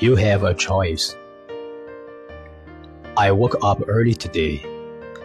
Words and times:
You 0.00 0.16
have 0.16 0.42
a 0.42 0.52
choice. 0.52 1.16
I 3.16 3.30
woke 3.30 3.54
up 3.62 3.80
early 3.86 4.12
today, 4.12 4.66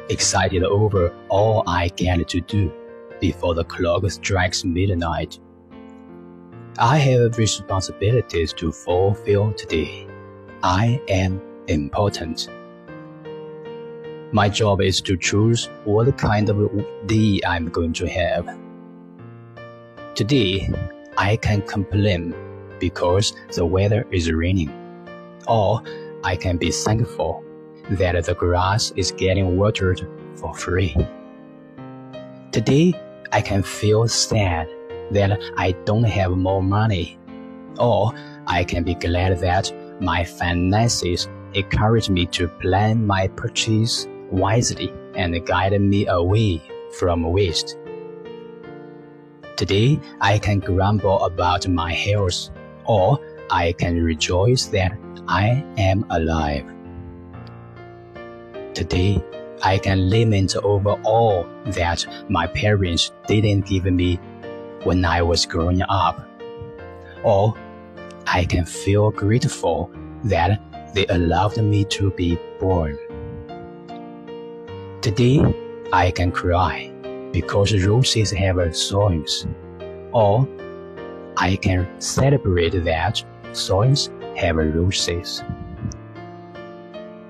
excited 0.10 0.64
over 0.64 1.12
all 1.28 1.64
I 1.66 1.88
get 1.88 2.28
to 2.28 2.42
do 2.42 2.72
before 3.20 3.56
the 3.56 3.64
clock 3.64 4.08
strikes 4.12 4.64
midnight. 4.64 5.40
I 6.78 7.00
have 7.00 7.40
responsibilities 7.40 8.54
to 8.54 8.72
fulfill 8.72 9.54
today. 9.54 10.06
I 10.62 11.02
am 11.08 11.42
important. 11.68 12.48
My 14.32 14.50
job 14.50 14.82
is 14.82 15.02
to 15.02 15.18
choose 15.18 15.68
what 15.84 16.16
kind 16.16 16.48
of 16.48 17.08
day 17.08 17.42
I'm 17.44 17.70
going 17.70 17.94
to 17.94 18.08
have. 18.08 18.56
Today, 20.14 20.70
I 21.18 21.38
can 21.38 21.64
complain 21.64 22.36
because 22.80 23.34
the 23.54 23.66
weather 23.66 24.06
is 24.12 24.32
raining. 24.32 24.72
Or 25.48 25.82
I 26.24 26.36
can 26.36 26.58
be 26.58 26.72
thankful 26.72 27.44
that 27.92 28.24
the 28.26 28.34
grass 28.36 28.92
is 28.96 29.12
getting 29.12 29.58
watered 29.58 30.08
for 30.36 30.54
free. 30.54 30.96
Today, 32.52 32.94
I 33.32 33.42
can 33.42 33.64
feel 33.64 34.08
sad 34.08 34.68
that 35.12 35.40
I 35.58 35.72
don't 35.86 36.04
have 36.04 36.32
more 36.32 36.62
money. 36.64 37.18
Or 37.80 38.14
I 38.48 38.64
can 38.64 38.84
be 38.84 38.96
glad 38.96 39.40
that 39.40 39.72
my 40.02 40.24
finances 40.24 41.28
encourage 41.54 42.10
me 42.10 42.26
to 42.28 42.48
plan 42.48 43.06
my 43.06 43.28
purchase 43.28 44.08
wisely 44.32 44.94
and 45.16 45.46
guide 45.46 45.80
me 45.80 46.08
away 46.08 46.62
from 46.98 47.24
waste. 47.24 47.78
Today, 49.56 50.00
I 50.22 50.40
can 50.40 50.60
grumble 50.60 51.24
about 51.24 51.68
my 51.68 51.94
health 51.94 52.50
or 52.90 53.20
I 53.52 53.74
can 53.74 54.04
rejoice 54.04 54.66
that 54.66 54.98
I 55.28 55.64
am 55.78 56.06
alive. 56.10 56.66
Today, 58.74 59.24
I 59.62 59.78
can 59.78 60.10
lament 60.10 60.56
over 60.56 60.94
all 61.04 61.46
that 61.68 62.06
my 62.30 62.48
parents 62.48 63.12
didn't 63.28 63.68
give 63.68 63.86
me 63.86 64.16
when 64.84 65.06
I 65.06 65.22
was 65.22 65.46
growing 65.46 65.84
up. 65.84 66.28
Or 67.24 67.54
I 68.26 68.46
can 68.46 68.66
feel 68.66 69.12
grateful 69.12 69.92
that 70.24 70.60
they 70.96 71.06
allowed 71.08 71.58
me 71.58 71.84
to 71.86 72.10
be 72.12 72.40
born. 72.60 72.98
Today, 75.02 75.44
I 75.94 76.10
can 76.10 76.32
cry 76.32 76.92
because 77.32 77.86
roses 77.86 78.32
have 78.32 78.58
thorns. 78.76 79.46
Or 80.12 80.48
I 81.42 81.56
can 81.56 81.88
celebrate 82.02 82.84
that 82.84 83.24
soils 83.54 84.10
have 84.36 84.58
roses. 84.58 85.42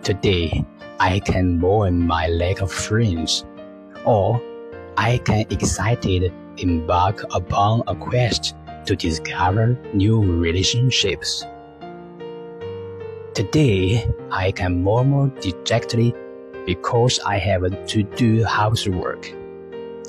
Today, 0.02 0.65
I 0.99 1.19
can 1.19 1.59
mourn 1.59 2.07
my 2.07 2.27
lack 2.27 2.61
of 2.61 2.71
friends, 2.71 3.45
or 4.05 4.41
I 4.97 5.19
can 5.19 5.45
excited 5.52 6.33
embark 6.57 7.23
upon 7.35 7.83
a 7.85 7.95
quest 7.95 8.55
to 8.87 8.95
discover 8.95 9.77
new 9.93 10.19
relationships. 10.23 11.45
Today, 13.35 14.09
I 14.31 14.52
can 14.52 14.83
murmur 14.83 15.27
dejectedly 15.39 16.15
because 16.65 17.19
I 17.19 17.37
have 17.37 17.85
to 17.89 18.02
do 18.02 18.43
housework, 18.43 19.31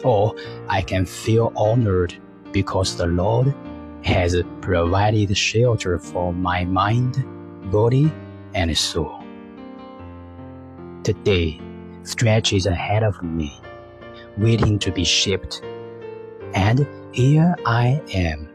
or 0.03 0.34
I 0.69 0.81
can 0.81 1.05
feel 1.05 1.53
honored 1.55 2.15
because 2.50 2.97
the 2.97 3.06
Lord 3.06 3.55
has 4.03 4.37
provided 4.61 5.37
shelter 5.37 5.99
for 5.99 6.33
my 6.33 6.65
mind, 6.65 7.25
body, 7.71 8.11
and 8.55 8.77
soul. 8.77 9.22
Today 11.03 11.61
stretches 12.03 12.66
ahead 12.66 13.03
of 13.03 13.22
me, 13.22 13.61
waiting 14.38 14.78
to 14.78 14.91
be 14.91 15.05
shipped. 15.05 15.62
And 16.55 16.87
here 17.12 17.55
I 17.66 18.00
am, 18.12 18.49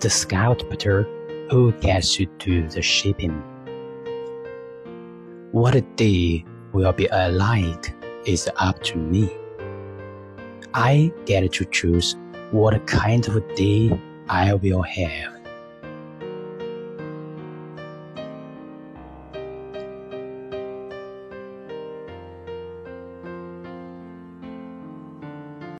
the 0.00 0.10
sculptor 0.10 1.08
who 1.50 1.72
gets 1.72 2.14
to 2.16 2.26
do 2.38 2.68
the 2.68 2.82
shipping. 2.82 3.42
What 5.52 5.96
day 5.96 6.44
will 6.72 6.92
be 6.92 7.08
like 7.08 7.94
is 8.24 8.48
up 8.56 8.82
to 8.84 8.96
me. 8.96 9.30
I 10.74 11.12
get 11.24 11.50
to 11.52 11.64
choose 11.64 12.16
what 12.52 12.86
kind 12.86 13.26
of 13.26 13.54
day 13.56 13.90
I 14.32 14.54
will 14.54 14.82
have. 14.82 15.39